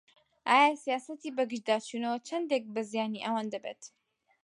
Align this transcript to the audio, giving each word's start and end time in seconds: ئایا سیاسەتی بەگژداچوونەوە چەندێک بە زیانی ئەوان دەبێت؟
ئایا 0.49 0.71
سیاسەتی 0.83 1.35
بەگژداچوونەوە 1.37 2.23
چەندێک 2.27 2.63
بە 2.73 2.81
زیانی 2.91 3.23
ئەوان 3.25 3.47
دەبێت؟ 3.53 3.81